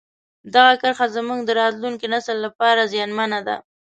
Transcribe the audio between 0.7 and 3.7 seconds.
کرښه زموږ د راتلونکي نسل لپاره زیانمنه ده.